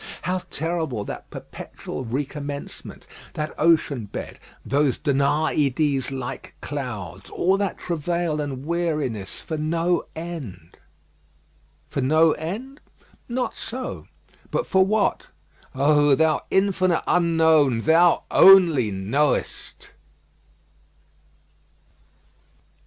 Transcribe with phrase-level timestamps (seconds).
[0.23, 3.05] How terrible that perpetual recommencement,
[3.35, 10.75] that ocean bed, those Danaïdes like clouds, all that travail and weariness for no end!
[11.87, 12.81] For no end?
[13.29, 14.07] Not so!
[14.49, 15.29] But for what?
[15.75, 19.93] O Thou Infinite Unknown, Thou only knowest!